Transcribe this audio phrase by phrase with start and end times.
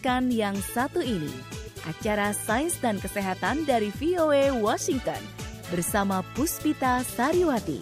[0.00, 1.28] mendengarkan yang satu ini,
[1.84, 5.20] acara Sains dan Kesehatan dari VOA Washington
[5.68, 7.76] bersama Puspita Sariwati.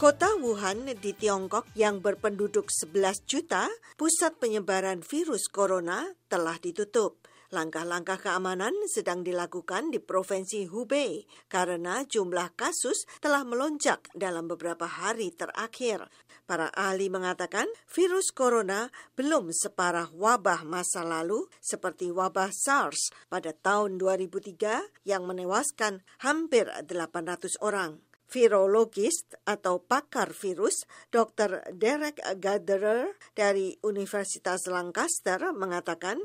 [0.00, 3.68] Kota Wuhan di Tiongkok yang berpenduduk 11 juta,
[4.00, 7.20] pusat penyebaran virus corona telah ditutup.
[7.52, 15.28] Langkah-langkah keamanan sedang dilakukan di Provinsi Hubei karena jumlah kasus telah melonjak dalam beberapa hari
[15.34, 16.08] terakhir.
[16.44, 23.96] Para ahli mengatakan virus corona belum separah wabah masa lalu seperti wabah SARS pada tahun
[23.96, 28.00] 2003 yang menewaskan hampir 800 orang.
[28.28, 31.64] Virologis atau pakar virus Dr.
[31.70, 36.18] Derek Gatherer dari Universitas Lancaster mengatakan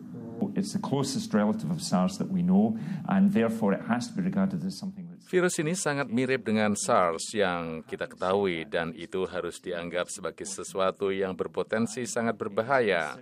[0.59, 2.75] It's the closest relative of SARS that we know,
[3.07, 7.37] and therefore it has to be regarded as something Virus ini sangat mirip dengan SARS
[7.37, 13.13] yang kita ketahui dan itu harus dianggap sebagai sesuatu yang berpotensi sangat berbahaya.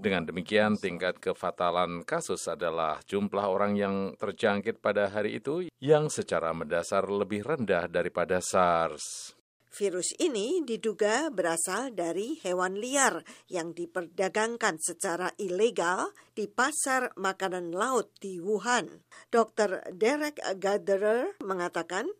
[0.00, 6.56] Dengan demikian, tingkat kefatalan kasus adalah jumlah orang yang terjangkit pada hari itu yang secara
[6.56, 9.36] mendasar lebih rendah daripada SARS.
[9.70, 18.10] Virus ini diduga berasal dari hewan liar yang diperdagangkan secara ilegal di pasar makanan laut
[18.18, 19.06] di Wuhan.
[19.30, 19.94] Dr.
[19.94, 22.10] Derek Gatherer mengatakan,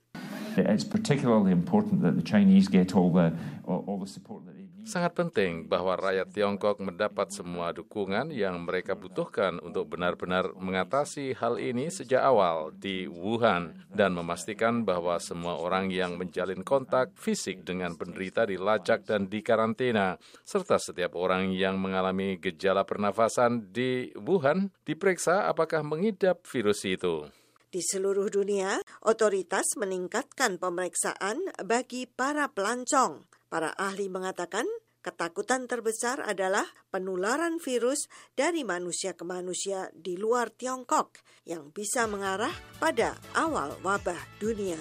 [0.55, 3.35] it's particularly important that the Chinese get all the
[3.67, 4.50] all the support.
[4.85, 11.61] Sangat penting bahwa rakyat Tiongkok mendapat semua dukungan yang mereka butuhkan untuk benar-benar mengatasi hal
[11.61, 17.95] ini sejak awal di Wuhan dan memastikan bahwa semua orang yang menjalin kontak fisik dengan
[17.95, 25.85] penderita dilacak dan dikarantina, serta setiap orang yang mengalami gejala pernafasan di Wuhan diperiksa apakah
[25.87, 27.29] mengidap virus itu.
[27.71, 33.30] Di seluruh dunia, otoritas meningkatkan pemeriksaan bagi para pelancong.
[33.51, 34.63] Para ahli mengatakan
[35.03, 36.63] ketakutan terbesar adalah
[36.95, 38.07] penularan virus
[38.39, 44.79] dari manusia ke manusia di luar Tiongkok yang bisa mengarah pada awal wabah dunia.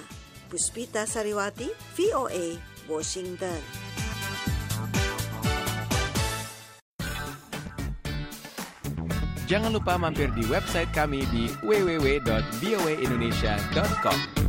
[0.54, 3.58] Puspita Sariwati, VOA, Washington.
[9.50, 14.49] Jangan lupa mampir di website kami di www.voaindonesia.com.